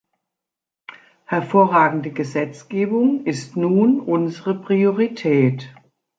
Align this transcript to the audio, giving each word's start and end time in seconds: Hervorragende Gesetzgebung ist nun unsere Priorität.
Hervorragende 1.25 2.09
Gesetzgebung 2.09 3.23
ist 3.27 3.55
nun 3.55 3.99
unsere 3.99 4.59
Priorität. 4.59 5.75